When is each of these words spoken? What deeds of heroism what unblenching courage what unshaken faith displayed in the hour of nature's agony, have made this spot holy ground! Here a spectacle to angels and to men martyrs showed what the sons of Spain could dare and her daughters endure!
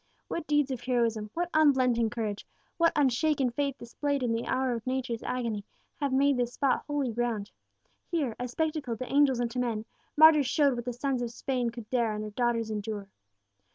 What 0.29 0.47
deeds 0.47 0.71
of 0.71 0.81
heroism 0.81 1.29
what 1.35 1.51
unblenching 1.53 2.09
courage 2.09 2.47
what 2.77 2.91
unshaken 2.95 3.51
faith 3.51 3.77
displayed 3.77 4.23
in 4.23 4.31
the 4.31 4.47
hour 4.47 4.73
of 4.73 4.87
nature's 4.87 5.21
agony, 5.21 5.63
have 5.97 6.11
made 6.11 6.37
this 6.37 6.53
spot 6.53 6.83
holy 6.87 7.11
ground! 7.11 7.51
Here 8.07 8.35
a 8.39 8.47
spectacle 8.47 8.97
to 8.97 9.13
angels 9.13 9.39
and 9.39 9.51
to 9.51 9.59
men 9.59 9.85
martyrs 10.17 10.47
showed 10.47 10.73
what 10.75 10.85
the 10.85 10.93
sons 10.93 11.21
of 11.21 11.29
Spain 11.29 11.69
could 11.69 11.87
dare 11.91 12.15
and 12.15 12.23
her 12.23 12.31
daughters 12.31 12.71
endure! 12.71 13.09